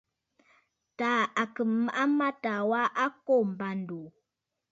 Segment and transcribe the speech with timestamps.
[0.97, 4.05] Taà à kɨ̀ màʼa mâtaà wa a kô m̀bândòò.